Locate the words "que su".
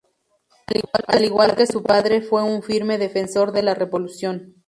1.55-1.83